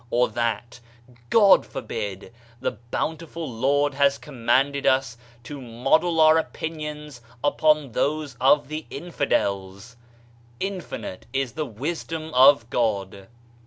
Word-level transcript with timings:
Or 0.09 0.29
that 0.29 0.79
(God 1.29 1.61
forbidi) 1.63 2.31
the 2.59 2.71
Bountiful 2.71 3.47
Lord 3.47 3.93
has 3.93 4.17
commanded 4.17 4.87
us 4.87 5.15
to 5.43 5.61
model 5.61 6.19
our 6.19 6.39
opinions 6.39 7.21
upon 7.43 7.91
diose 7.91 8.35
of 8.41 8.67
the 8.67 8.87
infidels 8.89 9.95
I 10.59 10.65
Infinite 10.65 11.27
ia 11.35 11.45
the 11.49 11.67
wisdom 11.67 12.33
of 12.33 12.67
God! 12.71 13.27